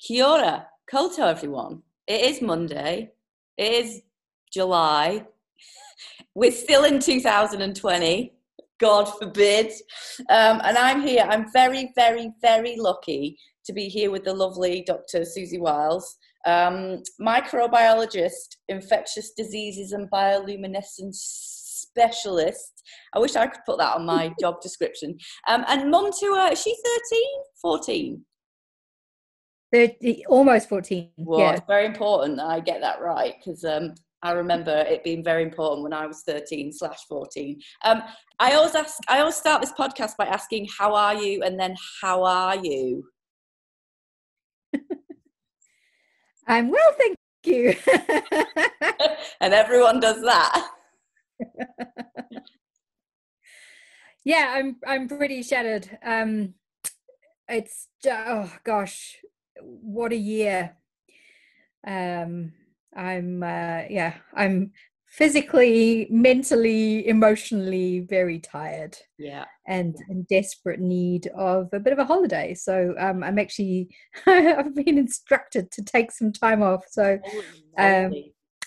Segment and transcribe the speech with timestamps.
[0.00, 1.82] Kia ora, koutou everyone.
[2.06, 3.10] It is Monday.
[3.56, 4.02] It is
[4.52, 5.26] July.
[6.36, 8.32] We're still in 2020.
[8.78, 9.72] God forbid.
[10.30, 11.26] Um, and I'm here.
[11.28, 15.22] I'm very, very, very lucky to be here with the lovely Dr.
[15.22, 22.84] Siouxsie Wiles, um, microbiologist, infectious diseases and bioluminescence specialist.
[23.14, 25.18] I wish I could put that on my job description.
[25.48, 26.76] Um, and mum to her, is she
[27.10, 27.22] 13?
[27.60, 28.24] 14?
[29.72, 31.10] 30, almost 14.
[31.18, 31.52] Well, yeah.
[31.52, 35.42] it's very important that I get that right because um, I remember it being very
[35.42, 37.60] important when I was 13 slash 14.
[37.84, 38.02] Um,
[38.40, 41.42] I always ask, I always start this podcast by asking, how are you?
[41.42, 43.04] And then, how are you?
[46.48, 47.74] I'm well, thank you.
[49.40, 50.68] and everyone does that.
[54.24, 55.98] yeah, I'm, I'm pretty shattered.
[56.04, 56.54] Um,
[57.48, 59.16] it's, oh gosh,
[59.62, 60.76] what a year.
[61.86, 62.52] Um,
[62.96, 64.72] I'm, uh, yeah, I'm
[65.08, 68.96] physically, mentally, emotionally very tired.
[69.18, 69.44] Yeah.
[69.66, 72.54] And in desperate need of a bit of a holiday.
[72.54, 73.88] So um, I'm actually,
[74.26, 76.84] I've been instructed to take some time off.
[76.90, 77.18] So
[77.78, 78.12] um,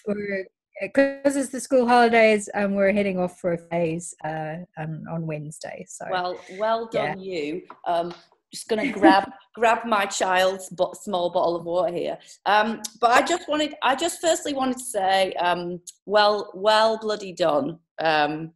[0.07, 0.45] we're
[0.81, 5.03] because it's the school holidays and um, we're heading off for a phase uh, um,
[5.11, 5.85] on Wednesday.
[5.87, 7.39] So well, well done yeah.
[7.39, 7.61] you.
[7.85, 8.13] Um,
[8.53, 12.17] just going to grab grab my child's small bottle of water here.
[12.45, 17.33] Um, but I just wanted, I just firstly wanted to say, um, well, well, bloody
[17.33, 17.79] done.
[17.99, 18.51] Um,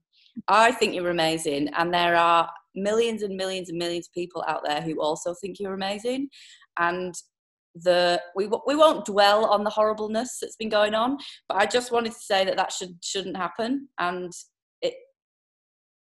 [0.48, 4.62] I think you're amazing, and there are millions and millions and millions of people out
[4.66, 6.30] there who also think you're amazing,
[6.78, 7.16] and
[7.76, 11.92] the we we won't dwell on the horribleness that's been going on, but I just
[11.92, 14.32] wanted to say that that should shouldn't happen, and
[14.82, 14.96] it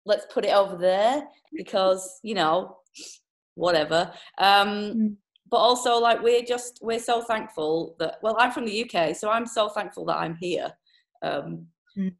[0.06, 1.24] let's put it over there
[1.54, 2.76] because you know
[3.54, 4.12] whatever.
[4.38, 5.16] Um, mm.
[5.50, 9.30] But also, like, we're just, we're so thankful that, well, I'm from the UK, so
[9.30, 10.72] I'm so thankful that I'm here,
[11.22, 12.12] um, mm.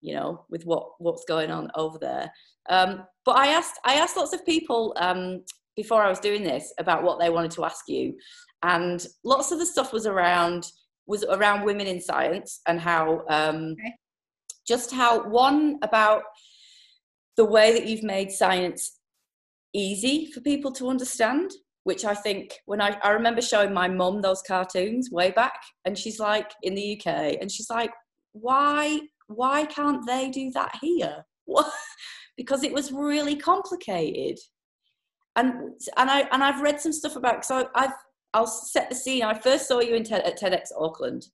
[0.00, 2.32] you know, with what, what's going on over there.
[2.68, 5.44] Um, but I asked, I asked lots of people um,
[5.76, 8.16] before I was doing this about what they wanted to ask you.
[8.62, 10.66] And lots of the stuff was around,
[11.06, 13.94] was around women in science and how, um, okay.
[14.66, 16.22] just how, one, about
[17.36, 18.98] the way that you've made science
[19.74, 21.52] easy for people to understand
[21.84, 25.96] which I think when I, I remember showing my mum those cartoons way back, and
[25.96, 27.92] she's like in the UK, and she's like,
[28.32, 31.24] why why can't they do that here?
[32.36, 34.40] Because it was really complicated,
[35.36, 35.52] and
[35.96, 37.44] and I and I've read some stuff about.
[37.44, 37.92] So I've
[38.32, 39.22] I'll set the scene.
[39.22, 41.26] I first saw you in at TEDx Auckland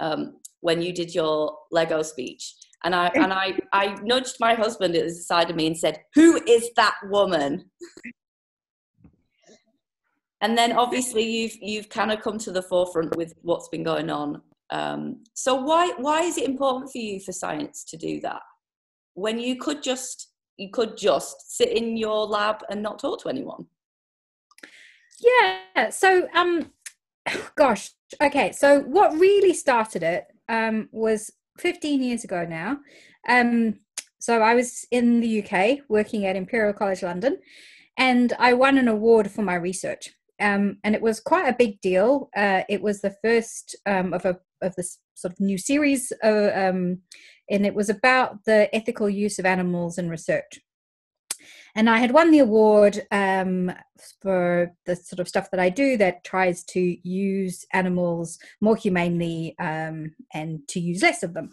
[0.00, 2.52] um, when you did your Lego speech,
[2.84, 6.00] and I and I I nudged my husband at the side of me and said,
[6.14, 7.70] "Who is that woman?"
[10.40, 14.10] and then obviously you've you've kind of come to the forefront with what's been going
[14.10, 14.42] on.
[14.70, 18.42] Um, so why why is it important for you for science to do that
[19.14, 23.28] when you could just you could just sit in your lab and not talk to
[23.28, 23.66] anyone?
[25.20, 25.90] Yeah.
[25.90, 26.70] So um,
[27.56, 27.90] gosh.
[28.22, 28.52] Okay.
[28.52, 31.30] So what really started it um was
[31.60, 32.78] 15 years ago now.
[33.28, 33.78] Um,
[34.18, 37.38] so I was in the UK working at Imperial College London,
[37.96, 40.10] and I won an award for my research.
[40.40, 42.30] Um, and it was quite a big deal.
[42.36, 46.50] Uh, it was the first um, of a of this sort of new series, uh,
[46.54, 46.98] um,
[47.50, 50.60] and it was about the ethical use of animals in research
[51.74, 53.72] and I had won the award um,
[54.20, 59.54] for the sort of stuff that I do that tries to use animals more humanely
[59.58, 61.50] um, and to use less of them.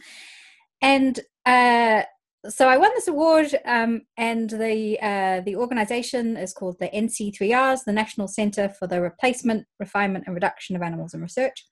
[0.81, 2.03] And uh,
[2.49, 7.83] so I won this award, um, and the uh, the organisation is called the NC3Rs,
[7.85, 11.65] the National Centre for the Replacement, Refinement, and Reduction of Animals in Research,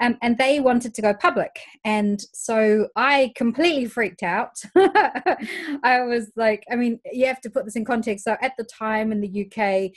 [0.00, 4.52] um, and they wanted to go public, and so I completely freaked out.
[4.76, 8.24] I was like, I mean, you have to put this in context.
[8.24, 9.90] So at the time in the UK,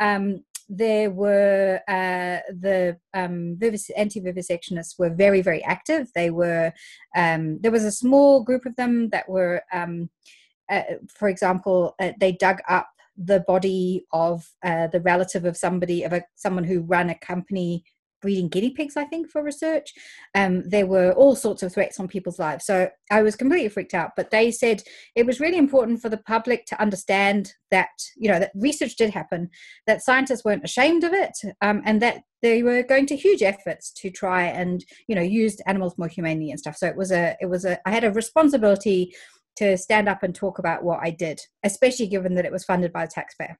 [0.00, 3.58] um, there were uh, the um,
[3.96, 6.08] anti-vivisectionists were very very active.
[6.14, 6.72] They were
[7.16, 10.10] um, there was a small group of them that were, um,
[10.70, 16.02] uh, for example, uh, they dug up the body of uh, the relative of somebody
[16.02, 17.84] of a someone who ran a company
[18.22, 19.92] breeding guinea pigs, I think, for research.
[20.34, 22.64] Um, there were all sorts of threats on people's lives.
[22.64, 24.10] So I was completely freaked out.
[24.16, 24.82] But they said
[25.14, 29.10] it was really important for the public to understand that, you know, that research did
[29.10, 29.50] happen,
[29.86, 33.92] that scientists weren't ashamed of it, um, and that they were going to huge efforts
[33.92, 36.76] to try and, you know, use animals more humanely and stuff.
[36.76, 39.12] So it was a, it was a, I had a responsibility
[39.56, 42.92] to stand up and talk about what I did, especially given that it was funded
[42.92, 43.58] by the taxpayer.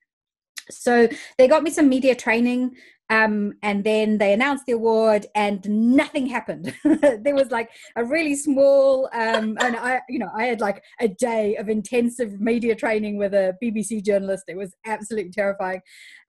[0.70, 1.08] So
[1.38, 2.76] they got me some media training
[3.08, 6.74] Um, and then they announced the award, and nothing happened.
[6.84, 11.08] there was like a really small, um, and I, you know, I had like a
[11.08, 14.44] day of intensive media training with a BBC journalist.
[14.48, 15.82] It was absolutely terrifying.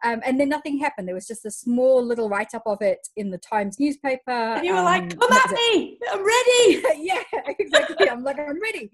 [0.04, 1.08] Um, and then nothing happened.
[1.08, 4.32] There was just a small little write up of it in the Times newspaper.
[4.32, 5.98] And you were like, um, "Come at me!
[6.12, 7.24] I'm ready." yeah,
[7.60, 8.10] exactly.
[8.10, 8.92] I'm like, "I'm ready."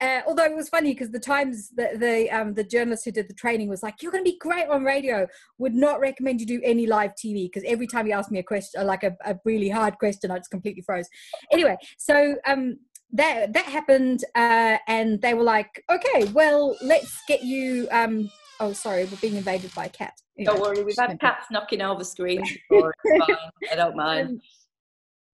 [0.00, 3.28] Uh, although it was funny because the times that the, um, the journalist who did
[3.28, 5.26] the training was like you're going to be great on radio.
[5.58, 8.42] Would not recommend you do any live tv because every time you ask me a
[8.42, 11.08] question like a, a, really hard question i just completely froze.
[11.52, 12.78] Anyway so um
[13.12, 18.30] that that happened uh, and they were like okay well let's get you um
[18.60, 20.12] oh sorry we're being invaded by a cat.
[20.38, 22.94] Anyway, don't worry we've had cats knocking over screens before
[23.72, 24.40] i don't mind.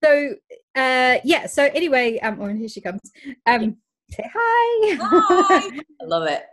[0.02, 0.34] So
[0.76, 3.00] uh yeah so anyway um oh, here she comes.
[3.46, 3.78] Um
[4.10, 4.96] say hi.
[5.00, 5.80] Hi.
[6.02, 6.44] I love it.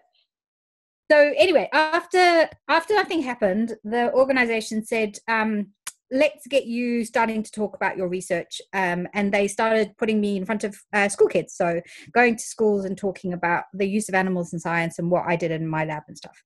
[1.12, 5.68] So anyway, after after nothing happened, the organization said, um,
[6.12, 8.62] let's get you starting to talk about your research.
[8.74, 11.53] Um, and they started putting me in front of uh, school kids.
[11.56, 11.81] So
[12.13, 15.36] going to schools and talking about the use of animals in science and what I
[15.36, 16.44] did in my lab and stuff.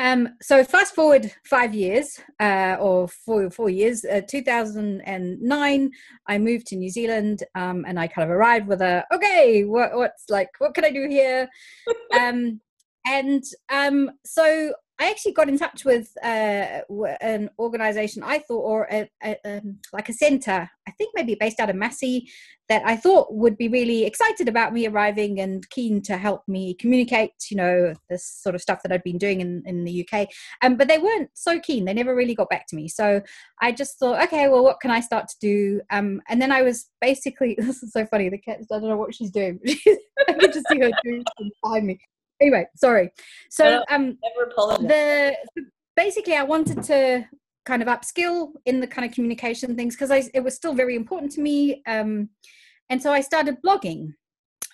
[0.00, 5.90] Um, so fast forward five years, uh, or four four years, uh, 2009,
[6.28, 9.94] I moved to New Zealand, um, and I kind of arrived with a okay, what,
[9.94, 11.48] what's like, what can I do here?
[12.18, 12.60] um,
[13.06, 13.42] and
[13.72, 16.80] um, so I actually got in touch with uh,
[17.20, 21.60] an organization I thought, or a, a, um, like a center, I think maybe based
[21.60, 22.28] out of Massey,
[22.68, 26.74] that I thought would be really excited about me arriving and keen to help me
[26.74, 30.28] communicate, you know, this sort of stuff that I'd been doing in, in the UK.
[30.62, 31.84] Um, but they weren't so keen.
[31.84, 32.88] They never really got back to me.
[32.88, 33.22] So
[33.62, 35.80] I just thought, okay, well, what can I start to do?
[35.90, 38.28] Um, and then I was basically, this is so funny.
[38.28, 39.60] The cat, I don't know what she's doing.
[40.28, 41.24] I can just see her doing
[41.62, 41.98] behind me
[42.40, 43.10] anyway, sorry.
[43.50, 44.18] So um,
[44.80, 45.36] the
[45.96, 47.26] basically, I wanted to
[47.66, 51.32] kind of upskill in the kind of communication things because it was still very important
[51.32, 51.82] to me.
[51.86, 52.30] Um,
[52.88, 54.14] and so I started blogging.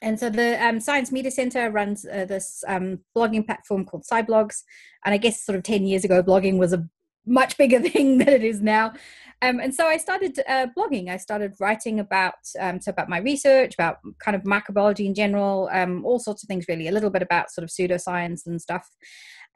[0.00, 4.62] And so the um, Science Media Center runs uh, this um, blogging platform called Sciblogs.
[5.04, 6.88] And I guess sort of 10 years ago, blogging was a
[7.26, 8.92] much bigger thing than it is now.
[9.42, 11.08] Um, and so I started uh, blogging.
[11.08, 15.68] I started writing about um, so about my research, about kind of microbiology in general,
[15.72, 16.88] um, all sorts of things really.
[16.88, 18.88] A little bit about sort of pseudoscience and stuff.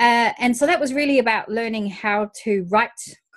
[0.00, 2.90] Uh, and so that was really about learning how to write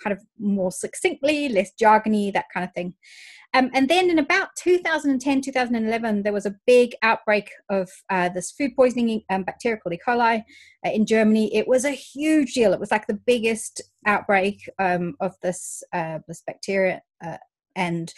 [0.04, 2.94] kind of more succinctly, less jargony, that kind of thing.
[3.54, 8.52] Um, and then in about 2010, 2011, there was a big outbreak of uh, this
[8.52, 10.00] food poisoning um, bacteria called E.
[10.06, 10.44] coli
[10.86, 11.54] uh, in Germany.
[11.54, 12.74] It was a huge deal.
[12.74, 17.38] It was like the biggest outbreak um, of this uh, this bacteria uh,
[17.76, 18.14] and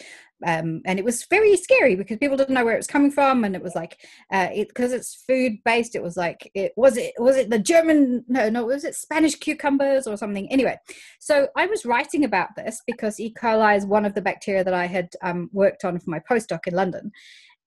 [0.46, 3.44] um, and it was very scary because people didn't know where it was coming from,
[3.44, 3.98] and it was like
[4.32, 5.94] uh, it because it's food based.
[5.94, 9.36] It was like it was it was it the German no no was it Spanish
[9.36, 10.50] cucumbers or something.
[10.52, 10.78] Anyway,
[11.18, 13.32] so I was writing about this because E.
[13.32, 16.66] coli is one of the bacteria that I had um, worked on for my postdoc
[16.66, 17.10] in London,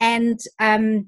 [0.01, 1.07] and um,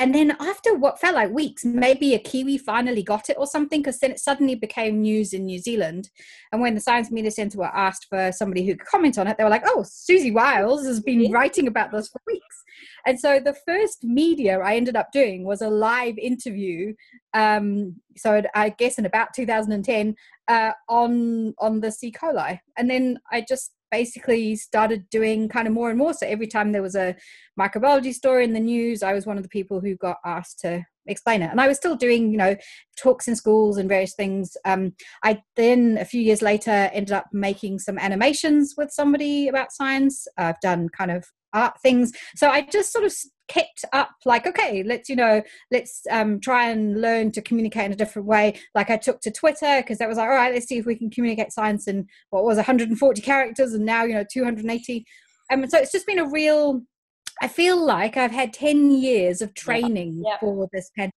[0.00, 3.80] and then after what felt like weeks maybe a kiwi finally got it or something
[3.80, 6.08] because then it suddenly became news in new zealand.
[6.50, 9.36] And when the science media centre were asked for somebody who could comment on it
[9.36, 12.64] they were like oh siouxsie wiles has been writing about this for weeks.
[13.04, 16.94] And so the first media i ended up doing was a live interview
[17.34, 20.16] um, so i guess in about 2010
[20.48, 22.58] uh, on on the c coli.
[22.78, 26.14] And then i just basically started doing kind of more and more.
[26.14, 27.16] So every time there was a
[27.58, 30.84] microbiology story in the news, I was one of the people who got asked to
[31.06, 31.50] explain it.
[31.50, 32.56] And I was still doing, you know,
[32.96, 34.56] talks in schools and various things.
[34.64, 34.94] Um,
[35.24, 40.26] I then, a few years later, ended up making some animations with somebody about science.
[40.38, 42.12] I've done kind of art things.
[42.36, 43.12] So I just sort of
[43.50, 45.42] kept up like okay let's you know
[45.72, 49.30] let's um, try and learn to communicate in a different way like i took to
[49.30, 52.06] twitter because that was like all right let's see if we can communicate science in
[52.30, 55.04] what was 140 characters and now you know 280
[55.52, 56.80] um, so it's just been a real
[57.42, 60.32] i feel like i've had 10 years of training yeah.
[60.32, 60.38] Yeah.
[60.38, 61.14] for this pandemic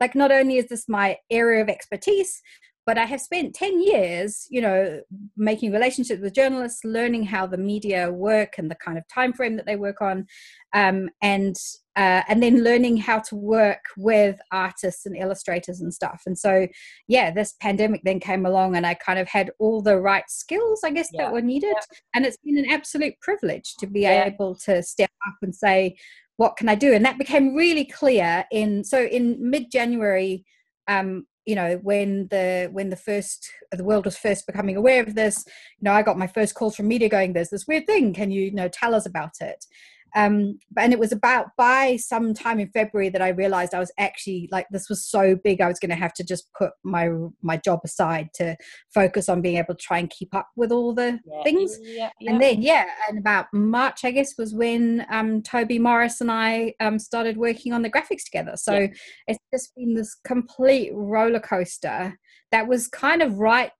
[0.00, 2.42] like not only is this my area of expertise
[2.90, 5.00] but I have spent 10 years, you know,
[5.36, 9.54] making relationships with journalists, learning how the media work and the kind of time frame
[9.58, 10.26] that they work on,
[10.72, 11.54] um, and
[11.94, 16.22] uh, and then learning how to work with artists and illustrators and stuff.
[16.26, 16.66] And so,
[17.06, 20.80] yeah, this pandemic then came along, and I kind of had all the right skills,
[20.84, 21.26] I guess, yeah.
[21.26, 21.76] that were needed.
[21.76, 21.98] Yeah.
[22.16, 24.24] And it's been an absolute privilege to be yeah.
[24.24, 25.94] able to step up and say,
[26.38, 26.92] what can I do?
[26.92, 30.44] And that became really clear in so in mid January.
[30.88, 35.14] Um, you know when the when the first the world was first becoming aware of
[35.14, 38.12] this you know i got my first calls from media going there's this weird thing.
[38.12, 39.64] Can you, you know tell us about it
[40.14, 43.92] um, and it was about by some time in February that I realized I was
[43.98, 47.10] actually like this was so big I was going to have to just put my
[47.42, 48.56] my job aside to
[48.92, 51.78] focus on being able to try and keep up with all the Yeah, things.
[51.82, 52.30] yeah, yeah.
[52.30, 56.74] And then yeah, and about March I guess was when um, Toby Morris and I
[56.80, 58.56] um, started working on the graphics together.
[58.56, 58.88] So
[59.26, 62.18] it's just been this complete roller coaster
[62.52, 63.70] that was kind of right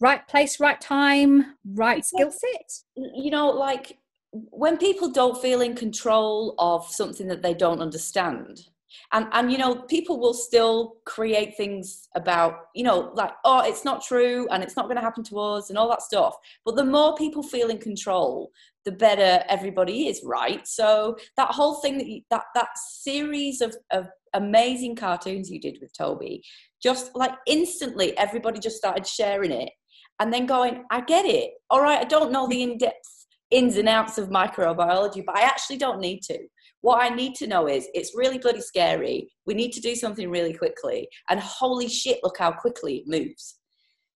[0.00, 3.98] right place right time right skill set you know like
[4.32, 8.60] when people don't feel in control of something that they don't understand
[9.12, 13.84] and and you know people will still create things about you know like oh it's
[13.84, 16.36] not true and it's not going to happen to us and all that stuff.
[16.64, 18.50] But the more people feel in control
[18.84, 20.66] the better everybody is right?
[20.66, 25.76] So that whole thing that you, that that series of of amazing cartoons you did
[25.82, 26.42] with toby
[26.82, 29.68] just like instantly everybody just started sharing it
[30.20, 31.50] and then going i get it.
[31.68, 33.11] All right i don't know the in-depth
[33.52, 36.38] ins and outs of microbiology but i actually don't need to.
[36.80, 39.30] What i need to know is it's really bloody scary.
[39.46, 41.08] We need to do something really quickly.
[41.30, 43.58] And holy shit look how quickly it moves.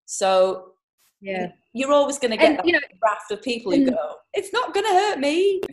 [0.07, 0.73] So
[1.21, 1.49] yeah.
[1.73, 4.53] you're always going to get And, that you know, raft of people who go it's
[4.53, 5.61] not going to hurt me.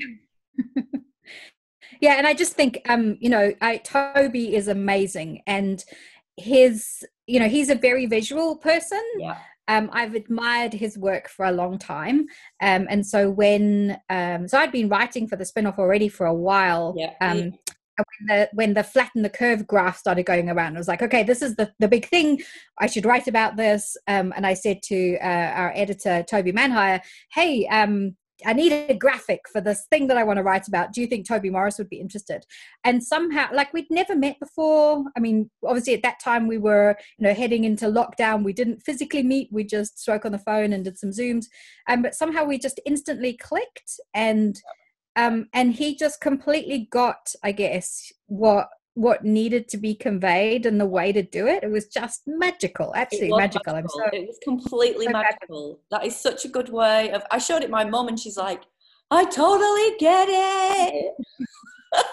[2.01, 5.86] Yeah and i just think um you know i toby is amazing and
[6.36, 9.01] his you know he's a very visual person.
[9.20, 12.25] Yeah um, I've admired his work for a long time.
[12.62, 16.34] Um, and so when, um, so I'd been writing for the Spinoff already for a
[16.34, 16.93] while.
[16.98, 17.53] Yeah, Um,
[17.98, 21.03] and when the when the flatten the curve graph started going around, I was like,
[21.03, 22.41] okay, this is the the big thing.
[22.79, 23.96] I should write about this.
[24.08, 27.01] Um, and I said to uh, our editor Toby Manhire,
[27.32, 28.15] hey, um,
[28.46, 30.92] I need a graphic for this thing that I want to write about.
[30.92, 32.46] Do you think Toby Morris would be interested?
[32.84, 35.04] And somehow, like we'd never met before.
[35.16, 38.44] I mean, obviously at that time we were, you know, heading into lockdown.
[38.44, 39.50] We didn't physically meet.
[39.52, 41.46] We just spoke on the phone and did some zooms.
[41.88, 44.60] Um, but somehow we just instantly clicked, and
[45.16, 50.80] um, and he just completely got, I guess, what what needed to be conveyed and
[50.80, 51.64] the way to do it.
[51.64, 53.76] It was just magical, absolutely magical.
[53.76, 55.80] I'm so it was completely so magical.
[55.92, 57.24] That is such a good way of.
[57.32, 58.64] I showed it my mum, and she's like,
[59.10, 61.14] "I totally get it,"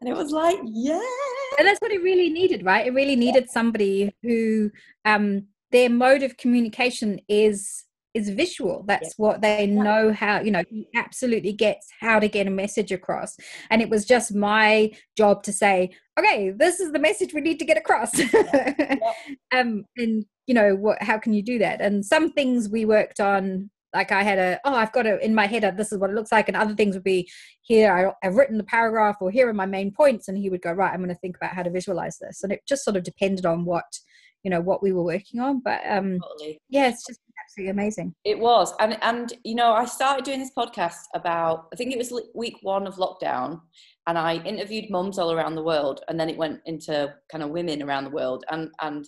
[0.00, 1.00] and it was like, "Yeah."
[1.58, 4.70] and that's what it really needed right it really needed somebody who
[5.04, 8.84] um their mode of communication is is visual.
[8.86, 12.92] That's what they know how you know he absolutely gets how to get a message
[12.92, 13.36] across.
[13.70, 17.58] And it was just my job to say okay this is the message we need
[17.58, 18.12] to get across.
[19.54, 21.80] Um and you know what how can you do that?
[21.80, 25.34] And some things we worked on like I had a oh I've got it in
[25.34, 26.48] my head uh, this is what it looks like.
[26.48, 27.28] And other things would be
[27.62, 30.28] here I, I've written the paragraph or here are my main points.
[30.28, 32.42] And he would go right I'm going to think about how to visualize this.
[32.42, 33.84] And it just sort of depended on what
[34.44, 35.60] you know what we were working on.
[35.64, 36.60] But um Totally.
[36.68, 40.50] yeah it's just absolutely amazing It was, and and you know, I started doing this
[40.56, 43.60] podcast about I think it was week one of lockdown,
[44.06, 47.50] and I interviewed mums all around the world, and then it went into kind of
[47.50, 49.04] women around the world, and and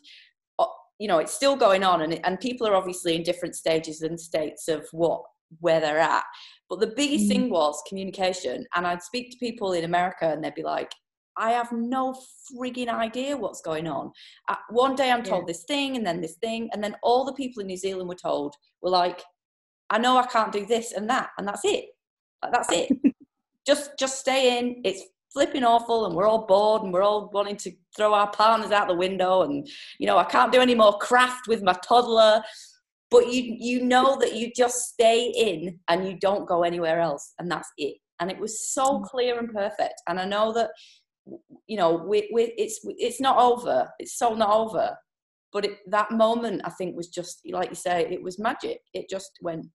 [0.59, 0.67] uh,
[0.99, 4.19] you know, it's still going on, and and people are obviously in different stages and
[4.21, 5.23] states of what
[5.61, 6.25] where they're at.
[6.69, 7.29] But the biggest Mm.
[7.29, 10.93] thing was communication, and I'd speak to people in America, and they'd be like.
[11.37, 12.17] I have no
[12.51, 14.13] frigging idea what's going on.
[14.49, 17.33] Uh, one day I'm told this thing, and then this thing, and then all the
[17.35, 19.23] people in New Zealand were told were like,
[19.91, 21.87] I know I can't do this and that, and that's it.
[22.43, 22.91] Like, that's it.
[23.67, 24.81] just just stay in.
[24.85, 25.03] It's
[25.33, 28.89] flipping awful, and we're all bored, and we're all wanting to throw our partners out
[28.89, 32.43] the window, and you know I can't do any more craft with my toddler.
[33.11, 37.35] But you you know that you just stay in and you don't go anywhere else,
[37.39, 37.99] and that's it.
[38.19, 40.01] And it was so clear and perfect.
[40.09, 40.71] And I know that
[41.67, 43.89] you know we, we it's it's not over.
[43.99, 44.97] It's so not over.
[45.53, 48.81] But it, that moment i think was just like you say it was magic.
[48.95, 49.67] It just went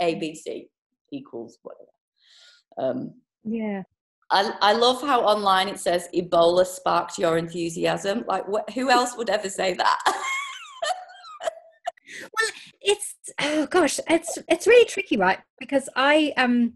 [0.00, 0.68] a b c
[1.12, 1.90] equals whatever.
[2.78, 3.14] Um
[3.44, 3.82] yeah.
[4.32, 8.24] I, I love how online it says ebola sparked your enthusiasm.
[8.28, 9.98] Like wh- who else would ever say that?
[12.22, 12.50] Well,
[12.80, 15.38] it's oh gosh it's it's really tricky right?
[15.58, 16.74] Because i um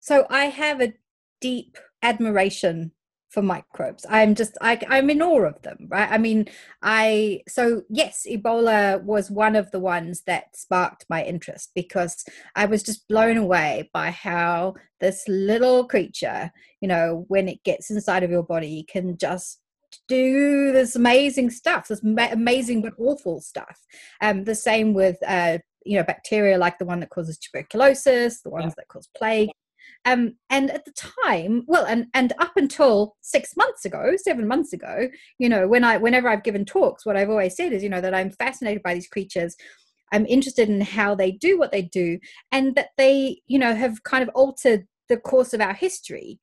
[0.00, 0.92] so i have a
[1.40, 2.92] deep admiration
[3.32, 4.04] for microbes.
[4.08, 6.10] I'm just I, i'm in awe of them right?
[6.10, 6.46] I mean
[6.82, 12.24] i so yes ebola was one of the ones that sparked my interest because
[12.56, 16.50] i was just blown away by how this little creature
[16.82, 19.60] you know when it gets inside of your body can just
[20.08, 23.78] do this amazing stuff this ma- amazing but awful stuff.
[24.20, 28.50] Um the same with uh you know bacteria like the one that causes tuberculosis the
[28.50, 28.74] ones Yeah.
[28.78, 29.50] that cause plague
[30.04, 34.72] um and at the time well and and up until six months ago seven months
[34.72, 35.08] ago
[35.38, 38.00] you know when i whenever i've given talks what i've always said is you know
[38.00, 39.56] that i'm fascinated by these creatures
[40.12, 42.18] i'm interested in how they do what they do
[42.50, 46.40] and that they you know have kind of altered the course of our history.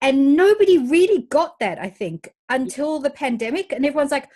[0.00, 3.72] And nobody really got that, I think, until the pandemic.
[3.72, 4.28] And everyone's like,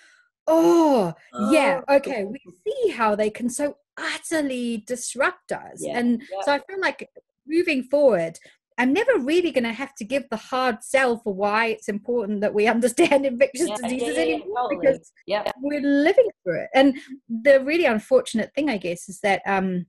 [0.46, 1.52] oh, oh.
[1.52, 5.78] yeah, okay, we see how they can so utterly disrupt us.
[5.80, 5.98] Yeah.
[5.98, 6.44] And yeah.
[6.44, 7.08] so I feel like
[7.50, 8.38] moving forward,
[8.78, 12.40] I'm never really going to have to give the hard sell for why it's important
[12.40, 14.78] that we understand infectious yeah, diseases yeah, yeah, anymore totally.
[14.80, 15.12] because
[15.60, 16.70] we're living through it.
[16.74, 16.96] And
[17.28, 19.86] the really unfortunate thing, I guess, is that um,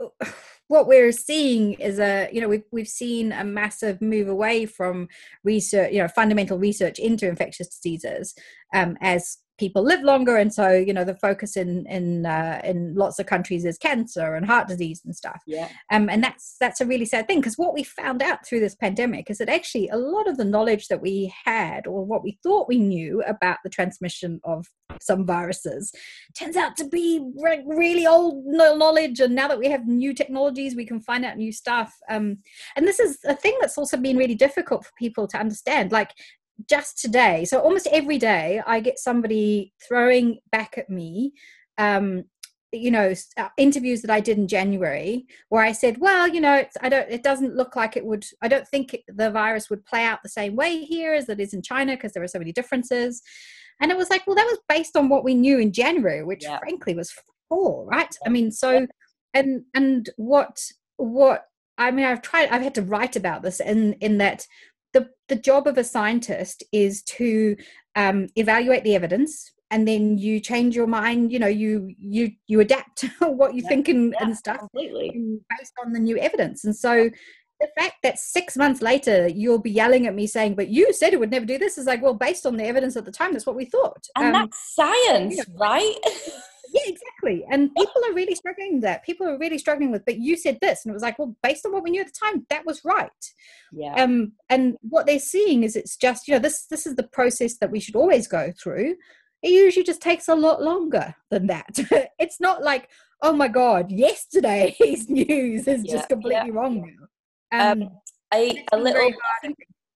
[0.68, 5.08] what we're seeing is a you know we've we've seen a massive move away from
[5.44, 8.34] research you know fundamental research into infectious diseases
[8.72, 12.94] um, as people live longer and so you know the focus in in uh, in
[12.94, 15.40] lots of countries is cancer and heart disease and stuff.
[15.46, 15.68] Yeah.
[15.92, 18.74] Um and that's that's a really sad thing because what we found out through this
[18.74, 22.38] pandemic is that actually a lot of the knowledge that we had or what we
[22.42, 24.66] thought we knew about the transmission of
[25.00, 25.92] some viruses
[26.38, 29.20] turns out to be re- really old knowledge.
[29.20, 31.94] And now that we have new technologies we can find out new stuff.
[32.10, 32.38] Um
[32.76, 35.92] and this is a thing that's also been really difficult for people to understand.
[35.92, 36.10] Like
[36.68, 41.32] just today so almost every day i get somebody throwing back at me
[41.78, 42.24] um
[42.72, 46.64] you know uh, interviews that i did in january where i said well you know
[46.82, 50.04] i don't it doesn't look like it would i don't think the virus would play
[50.04, 52.52] out the same way here as it is in china because there are so many
[52.52, 53.22] differences.
[53.80, 56.44] And it was like well that was based on what we knew in january which
[56.44, 56.58] yeah.
[56.58, 57.12] frankly was
[57.48, 58.16] full right?
[58.24, 58.86] I mean so
[59.34, 60.60] and and what
[60.96, 64.46] what i mean i've tried i've had to write about this in in that
[65.28, 67.56] the, job of a scientist is to
[67.96, 72.60] um, evaluate the evidence and then you change your mind you know you you you
[72.60, 75.40] adapt what you yeah, think and, yeah, and stuff completely.
[75.58, 76.64] based on the new evidence.
[76.64, 77.10] And so
[77.60, 81.12] the fact that six months later you'll be yelling at me saying but you said
[81.12, 83.32] it would never do this is like well based on the evidence at the time
[83.32, 84.04] that's what we thought.
[84.16, 85.96] And um, that's science you know, right
[86.74, 87.44] yeah exactly.
[87.48, 90.58] And people are really struggling with that people are really struggling with but you said
[90.60, 92.66] this and it was like well based on what we knew at the time that
[92.66, 93.10] was right.
[93.72, 93.94] Yeah.
[93.94, 97.56] Um and what they're seeing is it's just you know this this is the process
[97.58, 98.96] that we should always go through.
[99.42, 101.78] It usually just takes a lot longer than that.
[102.18, 102.88] It's not like
[103.22, 106.58] oh my god yesterday's news is yeah, just completely yeah.
[106.58, 106.96] wrong
[107.52, 107.72] now.
[107.72, 107.88] Um, um
[108.32, 109.12] a, a little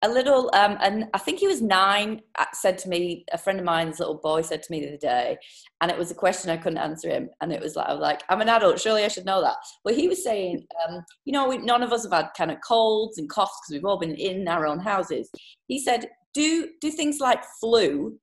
[0.02, 3.58] a little um and i think he was nine uh, said to me a friend
[3.58, 5.36] of mine's little boy said to me the other day
[5.80, 8.00] and it was a question i couldn't answer him and it was like i was
[8.00, 9.56] like i'm an adult surely i should know that.
[9.84, 12.58] Well he was saying um you know we, none of us have had kind of
[12.66, 15.30] colds and coughs because we've all been in our own houses.
[15.66, 18.18] He said do do things like flu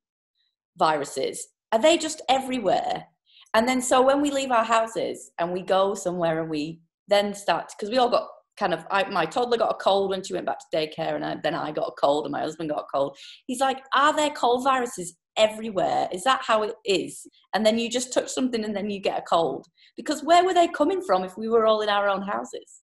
[0.78, 3.06] viruses are they just everywhere?
[3.54, 7.34] And then so when we leave our houses and we go somewhere and we then
[7.34, 10.34] start because we all got kind of I, my toddler got a cold when she
[10.34, 12.80] went back to daycare and I, then i got a cold and my husband got
[12.84, 13.18] a cold.
[13.48, 16.08] He's like are there cold viruses everywhere?
[16.13, 17.28] Is that how it is?
[17.54, 19.68] And then you just touch something and then you get a cold.
[19.98, 22.82] Because where were they coming from if we were all in our own houses?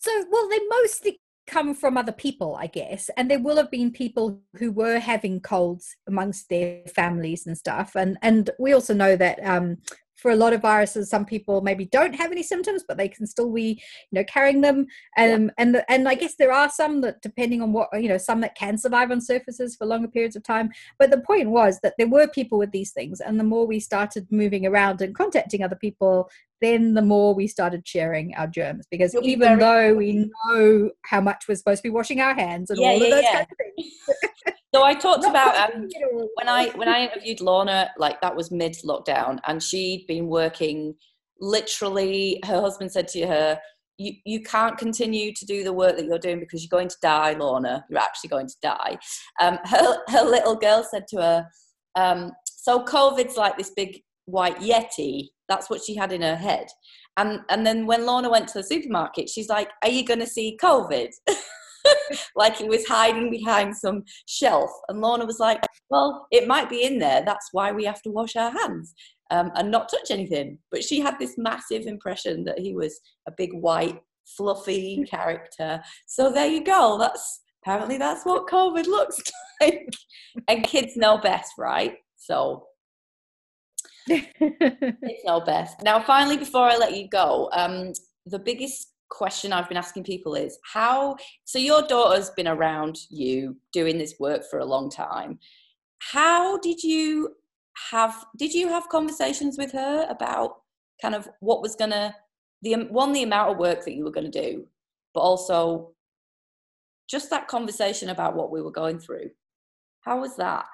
[0.00, 3.90] So well they mostly come from other people i guess and there will have been
[3.90, 7.96] people who were having colds amongst their families and stuff.
[7.96, 9.78] And and we also know that um
[10.20, 13.26] for a lot of viruses some people maybe don't have any symptoms but they can
[13.26, 14.86] still be you know carrying them.
[15.16, 15.48] Um, yeah.
[15.58, 18.40] and the, and i guess there are some that depending on what you know some
[18.40, 20.70] that can survive on surfaces for longer periods of time.
[20.98, 23.80] But the point was that there were people with these things and the more we
[23.80, 26.30] started moving around and contacting other people
[26.60, 28.86] then the more we started sharing our germs.
[28.90, 32.34] Because You'll even be though we know how much we're supposed to be washing our
[32.34, 33.32] hands and yeah, all yeah, of those yeah.
[33.32, 35.88] kind of things So I talked about um,
[36.34, 40.94] when I when I interviewed Lorna, like that was mid lockdown, and she'd been working.
[41.40, 43.58] Literally, her husband said to her,
[43.98, 46.96] "You you can't continue to do the work that you're doing because you're going to
[47.02, 47.84] die, Lorna.
[47.90, 48.98] You're actually going to die."
[49.40, 51.48] Um, her her little girl said to her,
[51.96, 56.68] um, "So COVID's like this big white yeti." That's what she had in her head.
[57.16, 60.26] And and then when Lorna went to the supermarket, she's like, "Are you going to
[60.26, 61.08] see COVID?"
[62.36, 64.70] like he was hiding behind some shelf.
[64.88, 67.22] And Lorna was like, Well, it might be in there.
[67.24, 68.94] That's why we have to wash our hands
[69.30, 70.58] um, and not touch anything.
[70.70, 73.98] But she had this massive impression that he was a big white,
[74.36, 75.80] fluffy character.
[76.06, 76.98] So there you go.
[76.98, 79.18] That's apparently that's what COVID looks
[79.60, 79.88] like.
[80.48, 81.94] and kids know best, right?
[82.16, 82.66] So
[84.06, 85.82] it's know best.
[85.82, 87.92] Now, finally, before I let you go, um,
[88.26, 93.56] the biggest question I've been asking people is how so your daughter's been around you
[93.72, 95.38] doing this work for a long time.
[95.98, 97.34] How did you
[97.90, 100.56] have did you have conversations with her about
[101.02, 102.14] kind of what was going to
[102.62, 104.66] the one the amount of work that you were going to do
[105.14, 105.92] but also
[107.08, 109.30] just that conversation about what we were going through.
[110.02, 110.66] How was that?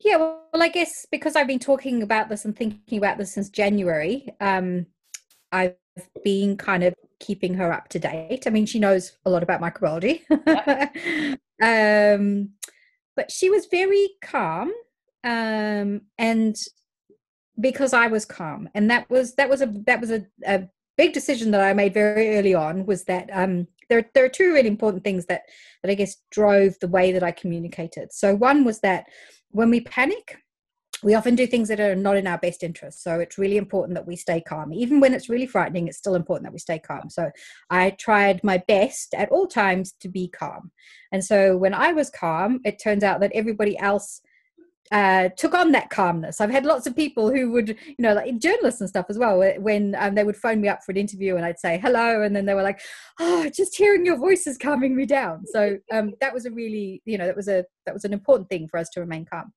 [0.00, 3.48] Yeah, well, I guess because I've been talking about this and thinking about this since
[3.48, 4.86] January, um,
[5.50, 5.76] I've
[6.24, 8.46] been kind of keeping her up to date.
[8.46, 10.22] I mean, she knows a lot about microbiology.
[11.62, 12.50] um,
[13.16, 14.72] but she was very calm.
[15.24, 16.56] Um, and
[17.60, 18.68] because I was calm.
[18.74, 21.94] And that was that was a that was a, a big decision that I made
[21.94, 25.42] very early on was that um there there are two really important things that
[25.82, 28.12] that I guess drove the way that I communicated.
[28.12, 29.06] So one was that
[29.50, 30.38] when we panic,
[31.02, 33.02] we often do things that are not in our best interest.
[33.02, 34.72] So it's really important that we stay calm.
[34.72, 37.10] Even when it's really frightening, it's still important that we stay calm.
[37.10, 37.30] So
[37.70, 40.70] I tried my best at all times to be calm.
[41.10, 44.20] And so when I was calm, it turns out that everybody else
[44.90, 46.40] uh, took on that calmness.
[46.40, 49.38] I've had lots of people who would, you know, like journalists and stuff as well,
[49.58, 52.34] when um, they would phone me up for an interview and I'd say hello, and
[52.34, 52.80] then they were like,
[53.20, 57.00] "Oh, just hearing your voice is calming me down." So um, that was a really,
[57.04, 59.52] you know, that was a that was an important thing for us to remain calm.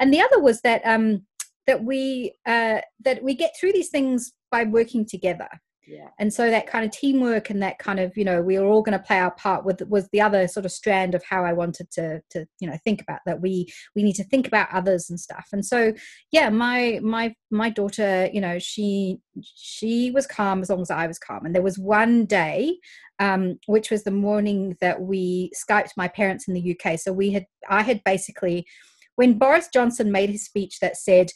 [0.00, 1.26] And the other was that um,
[1.66, 5.48] that we uh, that we get through these things by working together
[5.86, 6.08] yeah.
[6.18, 8.82] and so that kind of teamwork and that kind of you know we are all
[8.82, 11.52] going to play our part with was the other sort of strand of how i
[11.52, 15.10] wanted to to you know think about that we we need to think about others
[15.10, 15.48] and stuff.
[15.52, 15.92] And so
[16.32, 21.06] yeah my my my daughter you know she she was calm as long as i
[21.06, 21.44] was calm.
[21.44, 22.78] And there was one day
[23.18, 27.30] um, which was the morning that we skyped my parents in the uk so we
[27.30, 28.66] had i had basically
[29.16, 31.30] when boris johnson made his speech that said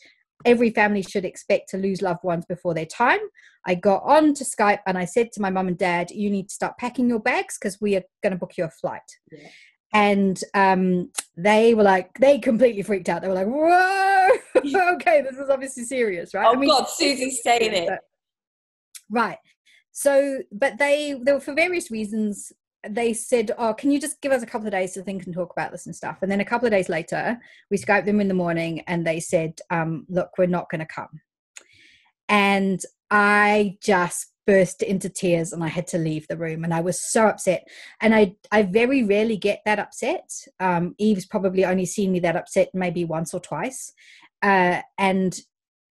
[0.45, 3.21] every family should expect to lose loved ones before their time.
[3.67, 6.49] I got on to Skype and I said to my mum and dad, you need
[6.49, 9.01] to start packing your bags because we are going to book you a flight.
[9.33, 9.49] Yeah.
[9.93, 13.23] And um, they were like, they completely freaked out.
[13.23, 14.29] They were like, whoa,
[14.95, 16.47] okay, this is obviously serious, right?
[16.47, 18.01] Oh, I mean, God, Siouxsie's saying it.
[19.11, 19.39] right.
[19.93, 22.53] So, but they, they were for various reasons,
[22.89, 25.35] they said, "Oh, can you just give us a couple of days to think and
[25.35, 27.39] talk about this and stuff?" And then a couple of days later,
[27.71, 30.87] we Skyped them in the morning, and they said, um, "Look, we're not going to
[30.87, 31.21] come."
[32.29, 36.81] And I just burst into tears, and I had to leave the room, and I
[36.81, 37.67] was so upset.
[38.01, 40.31] And I, I very rarely get that upset.
[40.61, 43.93] Um, Eve's probably only seen me that upset maybe once or twice,
[44.43, 45.39] uh, and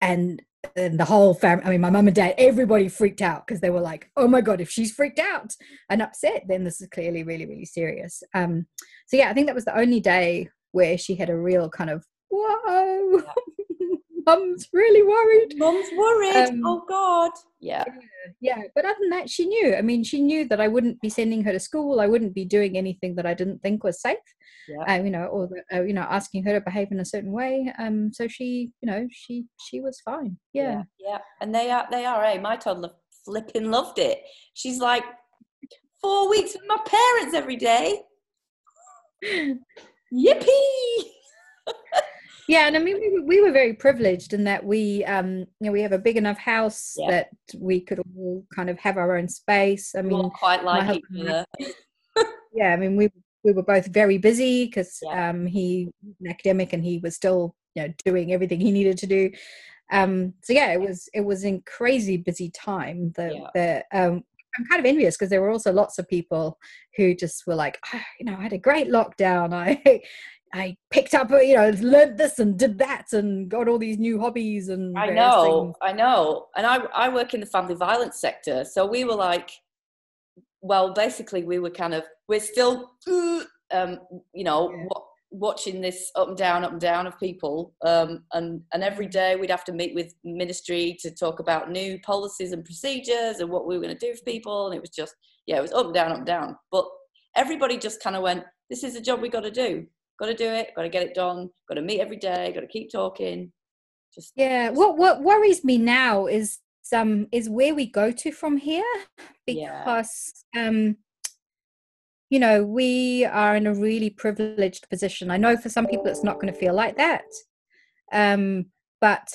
[0.00, 0.42] and
[0.76, 3.70] and the whole family i mean my mum and dad everybody freaked out because they
[3.70, 5.54] were like oh my god if she's freaked out
[5.88, 8.22] and upset then this is clearly really really serious.
[8.34, 8.66] Um
[9.06, 11.90] so yeah i think that was the only day where she had a real kind
[11.90, 13.22] of whoa
[14.26, 15.54] mum's really worried.
[15.56, 16.48] Mum's worried.
[16.48, 17.32] Um, oh god.
[17.60, 17.84] yeah.
[18.40, 19.74] yeah but other than that she knew.
[19.74, 22.00] I mean she knew that i wouldn't be sending her to school.
[22.00, 24.18] I wouldn't be doing anything that i didn't think was safe.
[24.68, 24.94] Yeah.
[24.94, 27.72] Uh, you know or uh, you know asking her to behave in a certain way.
[27.78, 30.36] Um so she you know she she was fine.
[30.52, 30.82] Yeah.
[30.98, 31.18] Yeah, yeah.
[31.40, 32.38] and they are they are eh?
[32.38, 32.90] my toddler
[33.24, 34.20] flipping loved it.
[34.54, 35.04] She's like
[36.00, 38.02] four weeks with my parents every day.
[40.12, 41.13] Yippee
[42.48, 45.72] yeah and i mean we, we were very privileged in that we um you know
[45.72, 47.10] we have a big enough house yeah.
[47.10, 47.28] that
[47.58, 51.02] we could all kind of have our own space i mean quite like
[52.54, 53.08] yeah i mean we
[53.44, 55.30] we were both very busy because yeah.
[55.30, 58.98] um he was an academic and he was still you know doing everything he needed
[58.98, 59.30] to do
[59.92, 63.48] um so yeah it was it was in crazy busy time the yeah.
[63.54, 64.22] the um
[64.56, 66.58] I'm kind of envious because there were also lots of people
[66.96, 69.52] who just were like, oh, you know, I had a great lockdown.
[69.52, 70.00] I
[70.54, 74.20] I picked up, you know, learned this and did that and got all these new
[74.20, 75.74] hobbies and I know.
[75.82, 76.46] I know.
[76.56, 78.64] And I, I work in the family violence sector.
[78.64, 79.50] So we were like,
[80.60, 83.98] well, basically we were kind of, we're still, um,
[84.32, 84.86] you know, yeah.
[85.32, 87.74] watching this up and down, up and down of people.
[87.84, 91.98] Um, and, and every day we'd have to meet with ministry to talk about new
[92.02, 94.66] policies and procedures and what we were going to do for people.
[94.66, 95.16] And it was just,
[95.48, 96.56] yeah, it was up and down, up and down.
[96.70, 96.86] But
[97.34, 99.84] everybody just kind of went, this is the job we got to do
[100.18, 102.60] got to do it got to get it done got to meet every day got
[102.60, 103.50] to keep talking
[104.14, 106.58] just yeah what what worries me now is
[106.94, 108.84] um is where we go to from here
[109.46, 110.68] because yeah.
[110.68, 110.96] um
[112.30, 116.24] you know we are in a really privileged position i know for some people it's
[116.24, 117.24] not going to feel like that
[118.12, 118.66] um
[119.00, 119.28] but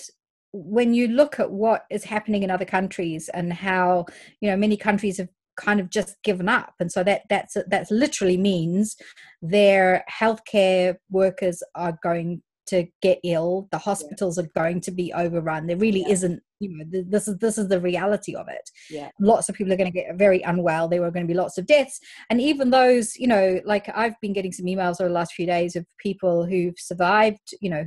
[0.52, 4.06] when you look at what is happening in other countries and how
[4.42, 6.74] you know many countries have kind of just given up.
[6.80, 8.96] And so that that's that's literally means
[9.42, 13.68] their healthcare workers are going to get ill.
[13.72, 14.44] The hospitals yeah.
[14.44, 15.68] are going to be overrun.
[15.68, 16.14] There really yeah.
[16.14, 18.70] isn't you know this is this is the reality of it.
[18.90, 19.10] Yeah.
[19.20, 20.88] Lots of people are going to get very unwell.
[20.88, 22.00] There are going to be lots of deaths.
[22.30, 25.46] And even those you know like i've been getting some emails over the last few
[25.46, 27.86] days of people who've survived you know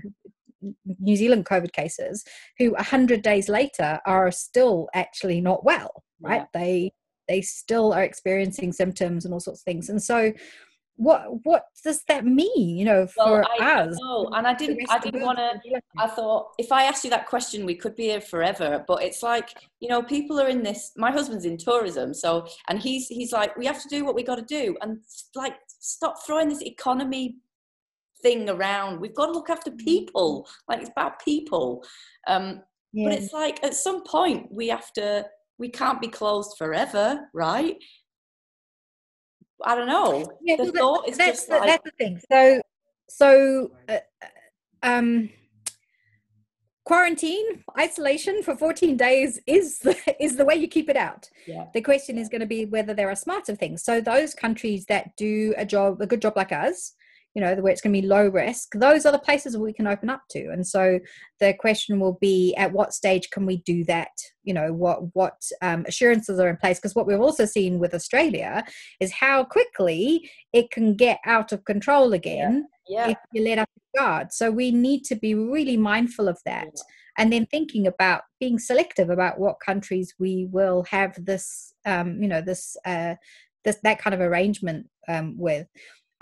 [1.00, 2.24] New Zealand COVID cases
[2.56, 6.46] who 100 days later are still actually not well, right?
[6.54, 6.92] They
[7.32, 9.88] they still are experiencing symptoms and all sorts of things.
[9.88, 10.32] And so
[10.96, 14.78] what what does that mean you know for well, I, us know, and i didn't
[14.90, 18.04] i didn't want to i thought if i asked you that question we could be
[18.04, 19.48] here forever but it's like
[19.80, 23.56] you know people are in this my husband's in tourism so and he's he's like
[23.56, 24.98] we have to do what we got to do and
[25.34, 27.36] like stop throwing this economy
[28.22, 29.78] thing around we've got to look after mm.
[29.78, 31.82] people like it's about people
[32.26, 32.60] um
[32.92, 33.08] yeah.
[33.08, 35.24] but it's like at some point we have to
[35.62, 37.76] we can't be closed forever right
[39.64, 40.26] I don't know.
[40.42, 41.68] Yeah, the well, thought that, is that's just the, like...
[41.68, 42.20] that's the thing.
[42.30, 42.60] So,
[43.08, 43.98] so, uh,
[44.82, 45.30] um,
[46.84, 51.66] quarantine isolation for 14 days is the, is the way you keep it out yeah.
[51.74, 55.16] the question is going to be whether there are smarter things so those countries that
[55.16, 56.94] do a job a good job like us
[57.34, 59.86] you know where it's going to be low risk those are the places we can
[59.86, 60.98] open up to and so
[61.40, 64.10] the question will be at what stage can we do that
[64.44, 67.94] you know what what um, assurances are in place because what we've also seen with
[67.94, 68.64] australia
[69.00, 73.06] is how quickly it can get out of control again yeah.
[73.06, 73.12] Yeah.
[73.12, 76.66] if you let up the guard so we need to be really mindful of that
[76.66, 76.82] yeah.
[77.18, 82.28] and then thinking about being selective about what countries we will have this um, you
[82.28, 83.14] know this uh,
[83.64, 85.66] this that kind of arrangement um, with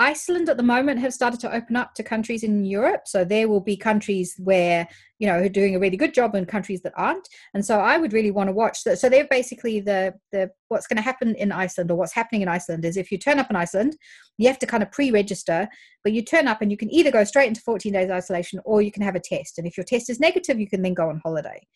[0.00, 3.02] Iceland at the moment have started to open up to countries in Europe.
[3.04, 6.48] So there will be countries where, you know, are doing a really good job and
[6.48, 7.28] countries that aren't.
[7.52, 8.98] And so I would really want to watch that.
[8.98, 12.48] So they're basically the the what's going to happen in Iceland or what's happening in
[12.48, 13.94] Iceland is if you turn up in Iceland,
[14.38, 15.68] you have to kind of pre-register,
[16.02, 18.80] but you turn up and you can either go straight into 14 days isolation or
[18.80, 19.58] you can have a test.
[19.58, 21.66] And if your test is negative, you can then go on holiday.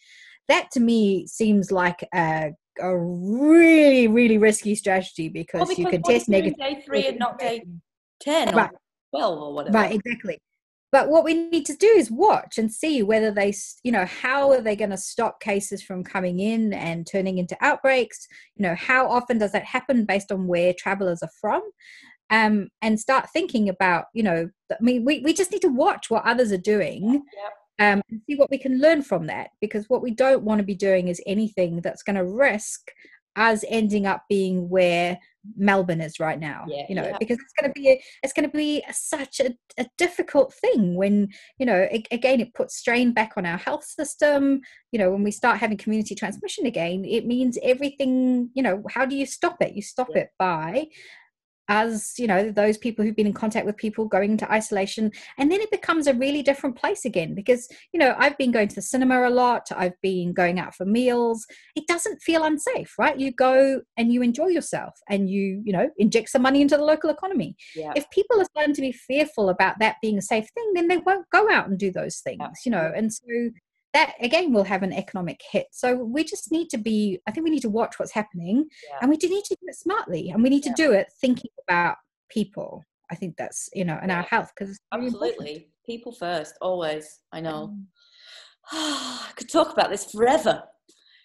[0.48, 5.90] That to me seems like a a really really risky strategy because, well, because you
[5.90, 7.62] can test negative day three and not day
[8.24, 8.70] 10 right.
[8.70, 8.78] or
[9.18, 9.78] 12 or whatever.
[9.78, 10.38] Right, exactly.
[10.94, 14.52] But what we need to do is watch and see whether they, you know, how
[14.52, 18.28] are they going to stop cases from coming in and turning into outbreaks?
[18.54, 21.62] You know, how often does that happen based on where travelers are from?
[22.30, 26.10] Um, and start thinking about, you know, I mean, we, we just need to watch
[26.10, 27.12] what others are doing.
[27.12, 27.52] Yep.
[27.80, 30.64] Um, and see what we can learn from that because what we don't want to
[30.64, 32.92] be doing is anything that's going to risk
[33.36, 35.18] us ending up being where
[35.56, 36.64] Melbourne is right now.
[36.66, 37.18] Yeah, you know, yeah.
[37.18, 40.54] because it's going to be a, it's going to be a, such a, a, difficult
[40.54, 44.60] thing when you know it, again it puts strain back on our health system.
[44.92, 48.50] You know, when we start having community transmission again, it means everything.
[48.54, 49.74] You know, how do you stop it?
[49.74, 50.22] You stop yeah.
[50.22, 50.86] it by
[51.68, 55.50] as you know those people who've been in contact with people going into isolation and
[55.50, 58.74] then it becomes a really different place again because you know i've been going to
[58.74, 63.18] the cinema a lot i've been going out for meals it doesn't feel unsafe right
[63.18, 66.84] you go and you enjoy yourself and you you know inject some money into the
[66.84, 67.92] local economy yeah.
[67.96, 70.98] if people are starting to be fearful about that being a safe thing then they
[70.98, 72.50] won't go out and do those things yeah.
[72.64, 73.24] you know and so
[73.94, 75.68] that again will have an economic hit.
[75.70, 78.98] So we just need to be, I think we need to watch what's happening yeah.
[79.00, 81.50] and we do need to do it smartly and we need to do it thinking
[81.66, 81.96] about
[82.28, 82.84] people.
[83.10, 84.18] I think that's, you know, and yeah.
[84.18, 87.20] our health because absolutely people first, always.
[87.32, 87.72] I know.
[87.72, 87.84] Mm.
[88.72, 90.62] I could talk about this forever,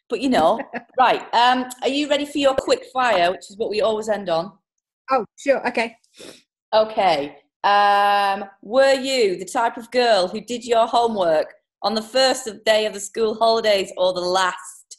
[0.08, 0.60] but you know,
[1.00, 1.22] right.
[1.34, 4.54] Um, are you ready for your quick fire, which is what we always end on?
[5.10, 5.68] Oh, sure.
[5.68, 5.96] Okay.
[6.74, 7.38] Okay.
[7.64, 12.64] Um, were you the type of girl who did your homework on the first of
[12.64, 14.98] day of the school holidays or the last?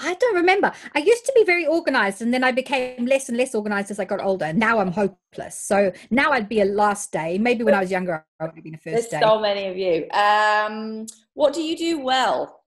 [0.00, 0.72] I don't remember.
[0.94, 3.98] I used to be very organized and then I became less and less organized as
[3.98, 4.52] I got older.
[4.52, 5.58] Now I'm hopeless.
[5.58, 7.36] So now I'd be a last day.
[7.36, 9.20] Maybe when I was younger, I would have been a first There's day.
[9.20, 10.08] so many of you.
[10.10, 12.62] Um, what do you do well?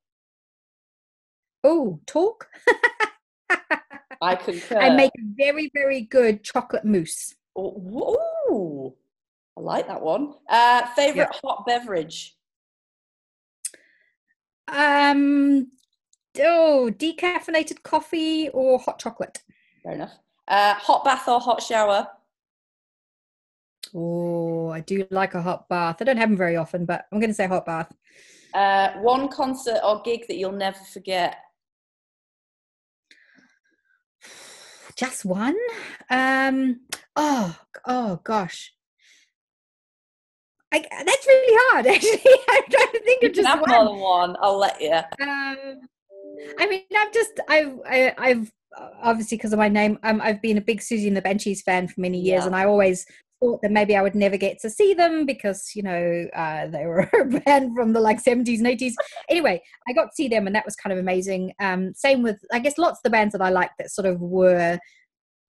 [1.64, 2.48] Oh, talk.
[4.22, 4.78] I concur.
[4.80, 7.34] I make very, very good chocolate mousse.
[7.56, 8.18] Oh,
[9.58, 10.34] I like that one.
[10.50, 11.40] Uh, favorite yeah.
[11.44, 12.36] hot beverage?
[14.68, 15.72] Um,
[16.40, 19.44] oh, decaffeinated coffee or hot chocolate.
[19.84, 20.14] Fair enough.
[20.48, 22.08] Uh, hot bath or hot shower?
[23.94, 25.98] Oh, I do like a hot bath.
[26.00, 27.92] I don't have them very often, but I'm going to say hot bath.
[28.54, 31.38] Uh, one concert or gig that you'll never forget?
[34.96, 35.58] Just one?
[36.10, 36.82] Um,
[37.16, 38.74] oh, oh gosh.
[40.74, 42.34] I, that's really hard, actually.
[42.50, 43.70] I'm trying to think you of just have one.
[43.70, 44.36] more than one.
[44.42, 44.94] I'll let you.
[44.94, 45.82] Um,
[46.60, 48.52] I mean, I've just, I've, I, have i have
[49.04, 51.88] obviously because of my name, um, I've been a big Siouxsie and the Banshees fan
[51.88, 52.48] for many years, yeah.
[52.48, 53.06] and I always
[53.42, 56.86] thought that maybe I would never get to see them because you know uh, they
[56.86, 58.94] were a band from the like 70s and 80s.
[59.30, 61.54] Anyway, I got to see them, and that was kind of amazing.
[61.60, 64.22] Um, same with, I guess, lots of the bands that I liked that sort of
[64.22, 64.80] were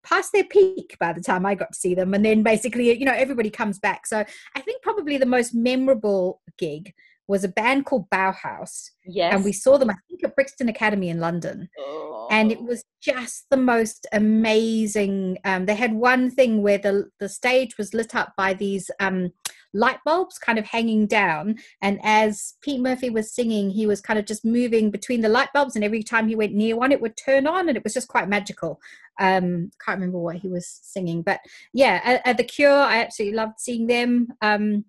[0.04, 2.14] past their peak by the time I got to see them.
[2.14, 4.06] And then basically, you know, everybody comes back.
[4.06, 4.24] So
[4.56, 6.94] I think probably the most memorable gig
[7.28, 8.90] was a band called Bauhaus.
[9.06, 9.34] Yes.
[9.34, 11.70] And we saw them, I think, at Brixton Academy in London.
[11.80, 12.28] Oh.
[12.32, 15.38] and it was just the most amazing.
[15.44, 19.32] Um, they had one thing where the the stage was lit up by these um,
[19.74, 24.20] light bulbs kind of hanging down, and as Pete Murphy was singing, he was kind
[24.20, 27.02] of just moving between the light bulbs, and every time he went near one, it
[27.02, 28.80] would turn on, and it was just quite magical.
[29.20, 31.40] Um, can't remember what he was singing, but
[31.74, 34.30] yeah, at, at the Cure, I absolutely loved seeing them.
[34.42, 34.86] Um,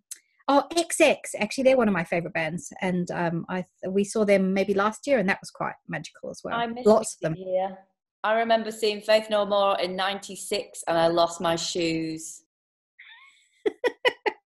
[0.48, 1.18] Oh, XX.
[1.38, 5.06] Actually, they're one of my favorite bands, and um, I we saw them maybe last
[5.06, 6.54] year, and that was quite magical as well.
[6.54, 7.34] I missed Lots of them.
[7.38, 7.76] Yeah,
[8.24, 12.42] I remember seeing Faith No More in '96, and I lost my shoes.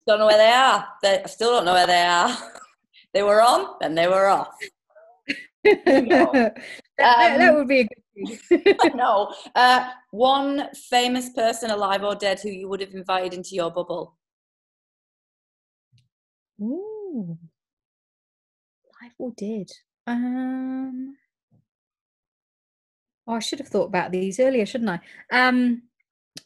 [0.06, 0.88] don't know where they are.
[1.02, 2.36] They, I still don't know where they are.
[3.14, 4.54] they were on, and they were off.
[5.64, 6.54] that,
[6.98, 8.76] that, that Um, would be a good thing.
[8.94, 9.34] no.
[9.54, 14.16] Uh, one famous person, alive or dead, who you would have invited into your bubble.
[16.60, 17.38] Ooh.
[19.02, 19.70] Live or dead?
[20.06, 21.16] Um.
[23.26, 25.00] Oh, I should have thought about these earlier, shouldn't I?
[25.30, 25.82] Um.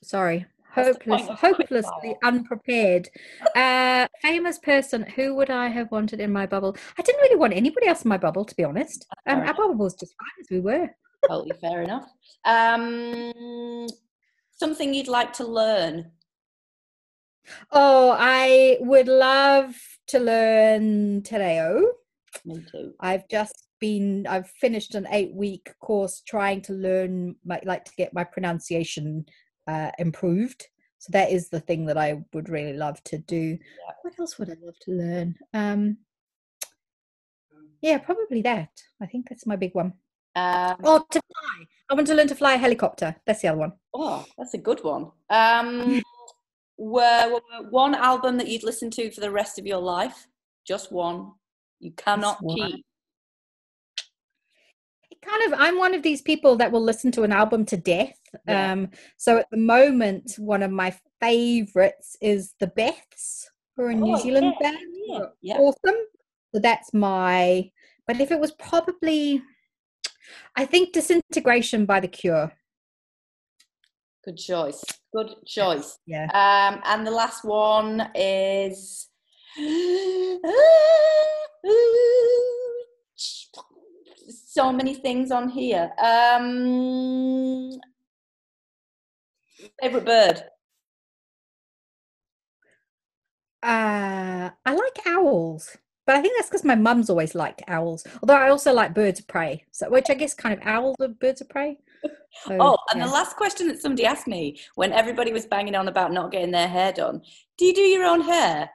[0.02, 0.46] Sorry.
[0.72, 3.08] Hopeless, point of quick hopelessly unprepared.
[3.56, 5.02] Uh, famous person.
[5.16, 6.76] Who would I have wanted in my bubble?
[6.98, 9.06] I didn't really want anybody else in my bubble, to be honest.
[9.26, 10.88] Um, our bubble was just fine as we were.
[11.28, 12.08] Totally fair enough.
[12.44, 13.86] Um,
[14.52, 16.12] something you'd like to learn.
[17.72, 19.74] Oh, I would love
[20.08, 21.84] to learn te reo.
[22.44, 22.92] Me too.
[23.00, 27.92] I've just been I've finished an 8 week course trying to learn my like to
[27.96, 29.24] get my pronunciation
[29.66, 30.66] uh improved.
[30.98, 33.58] So that is the thing that I would really love to do.
[34.02, 35.36] What else would I love to learn?
[35.54, 35.98] Um
[37.82, 38.70] yeah, probably that.
[39.00, 39.94] I think that's my big one.
[40.36, 41.66] Um, Oh, to fly.
[41.90, 43.16] I want to learn to fly a helicopter.
[43.26, 43.72] That's the other one.
[43.94, 45.10] oh, that's a good one.
[45.30, 46.02] Um,
[46.76, 50.28] were, were one album that you'd listen to for the rest of your life?
[50.66, 51.32] Just one.
[51.80, 52.82] You cannot one.
[55.24, 58.14] Kind of i'm one of these people that will listen to an album to death
[58.48, 58.72] Yeah.
[58.72, 63.94] um so at the moment one of my favorites is the beths who are a
[63.94, 65.56] new Oh, zealand yeah, band yeah, yeah.
[65.58, 65.96] awesome
[66.54, 67.70] so that's my
[68.06, 69.42] but if it was probably
[70.56, 72.52] i think disintegration by the cure
[74.22, 74.84] Good choice.
[75.16, 75.96] Good choice.
[76.04, 79.08] yeah Um, and the last one is.
[84.52, 85.92] So many things on here.
[86.04, 87.70] Um,
[89.80, 90.42] favorite bird.
[93.62, 98.34] uh i like owls but i think that's because my mum's always liked owls although
[98.34, 101.42] i also like birds of prey so which i guess kind of owls are birds
[101.42, 101.78] of prey
[102.46, 103.06] So, Oh, and yeah.
[103.06, 106.52] the last question that somebody asked me when everybody was banging on about not getting
[106.52, 107.20] their hair done:
[107.58, 108.70] Do you do your own hair?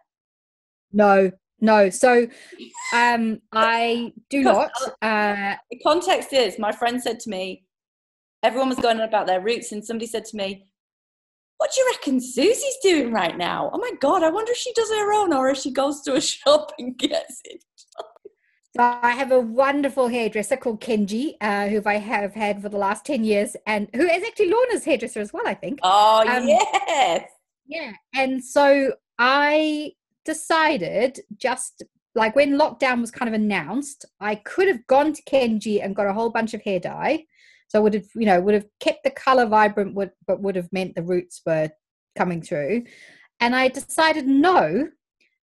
[0.94, 1.90] No, no.
[1.90, 2.28] So
[2.94, 4.72] um I do not.
[5.02, 7.66] Uh The context is my friend said to me,
[8.44, 10.66] everyone was going on about their roots, and somebody said to me,
[11.58, 13.70] What do you reckon Siouxsie's doing right now?
[13.74, 16.14] Oh my God, I wonder if she does her own or if she goes to
[16.16, 17.64] a shop and gets it.
[18.76, 22.78] so I have a wonderful hairdresser called Kenji, uh, who I have had for the
[22.78, 25.80] last 10 years and who is actually Lorna's hairdresser as well, I think.
[25.82, 27.30] Oh, Um, yes.
[27.68, 27.94] Yeah.
[28.14, 29.94] And so I
[30.26, 31.84] decided just
[32.16, 36.08] like when lockdown was kind of announced, I could have gone to Kenji and got
[36.08, 37.26] a whole bunch of hair dye.
[37.68, 40.56] So I would have, you know, would have kept the color vibrant, would, but would
[40.56, 41.70] have meant the roots were
[42.18, 42.84] coming through.
[43.40, 44.88] And I decided no,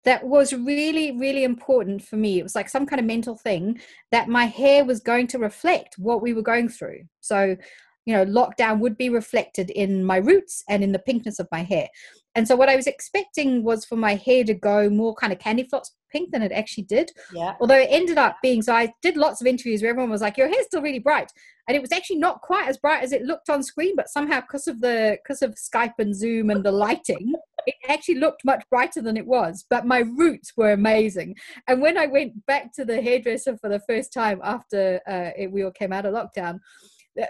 [0.06, 2.39] that was really, really important for me.
[2.39, 3.80] It was like some kind of mental thing
[4.12, 7.02] that my hair was going to reflect what we were going through.
[7.20, 7.58] So,
[8.06, 11.63] you know, lockdown would be reflected in my roots and in the pinkness of my
[11.63, 11.88] hair.
[12.36, 15.39] And so, what I was expecting was for my hair to go more kind of
[15.39, 17.12] candy floss pink than it actually did.
[17.34, 17.56] Yeah.
[17.60, 20.38] Although it ended up being so, I did lots of interviews where everyone was like,
[20.38, 21.32] "Your hair's still really bright,"
[21.68, 23.96] and it was actually not quite as bright as it looked on screen.
[23.96, 27.34] But somehow, because of the because of Skype and Zoom and the lighting,
[27.65, 29.65] it actually looked much brighter than it was.
[29.70, 31.36] But my roots were amazing.
[31.68, 35.52] And when I went back to the hairdresser for the first time after uh, it,
[35.52, 36.60] we all came out of lockdown.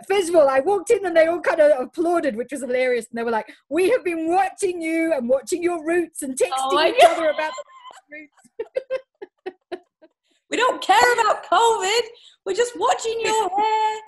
[0.07, 3.07] First of all, I walked in and they all kind of applauded, which was hilarious.
[3.09, 6.51] And they were like, "We have been watching you and watching your roots and texting
[6.51, 7.53] Oh each other about
[8.09, 8.89] the roots."
[10.49, 12.01] We don't care about COVID.
[12.45, 14.01] We're just watching your hair.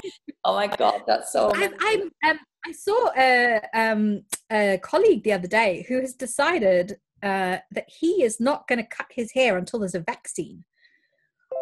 [0.43, 1.51] Oh my God, that's so.
[1.53, 7.57] I, um, I saw a, um, a colleague the other day who has decided uh,
[7.71, 10.63] that he is not going to cut his hair until there's a vaccine.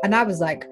[0.03, 0.65] And I was like,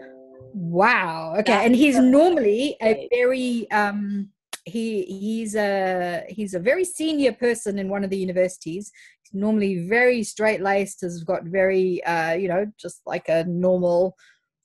[0.53, 1.35] wow.
[1.39, 1.65] Okay.
[1.65, 4.29] And he's normally a very, um,
[4.67, 8.91] he he's a he's a very senior person in one of the universities.
[9.23, 14.15] He's normally very straight laced, has got very uh, you know, just like a normal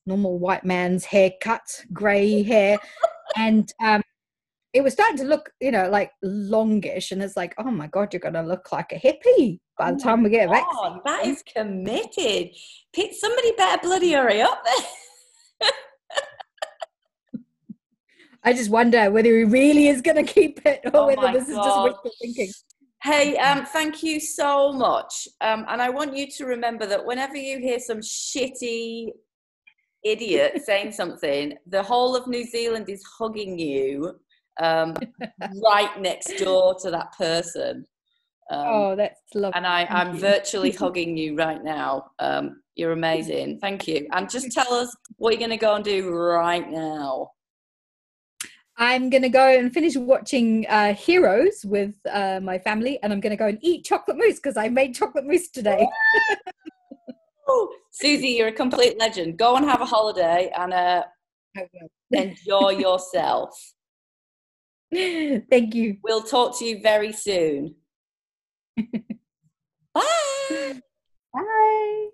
[0.05, 2.79] normal white man's haircut, grey hair.
[3.37, 4.03] and um,
[4.73, 8.13] it was starting to look, you know, like longish, and it's like, oh my god,
[8.13, 10.65] you're gonna look like a hippie by the Oh time we get back.
[11.05, 12.51] That is committed.
[12.93, 14.87] Pete, somebody better bloody hurry up there.
[18.45, 21.49] I just wonder whether he really is going to keep it or Oh whether this
[21.49, 21.85] is just God.
[21.85, 22.51] wishful thinking.
[23.03, 25.27] Hey, um, thank you so much.
[25.41, 29.09] Um, and I want you to remember that whenever you hear some shitty
[30.05, 34.19] idiot saying something, the whole of New Zealand is hugging you
[34.61, 34.95] um,
[35.65, 37.85] right next door to that person.
[38.51, 39.57] Um, Oh, that's lovely.
[39.57, 42.11] and I, I'm virtually hugging you right now.
[42.75, 43.59] You're amazing.
[43.61, 44.09] Thank you.
[44.13, 47.33] And just tell us what you're going to go and do right now.
[48.79, 53.21] I'm going to go and finish watching uh, Heroes with uh, my family, and I'm
[53.21, 55.87] going to go and eat chocolate mousse because I made chocolate mousse today.
[58.03, 59.39] Siouxsie, you're a complete legend.
[59.39, 61.03] Go and have a holiday and uh,
[62.11, 63.51] enjoy yourself.
[64.93, 65.99] Thank you.
[66.03, 67.75] We'll talk to you very soon.
[69.95, 70.81] Bye.
[71.35, 72.09] Bye.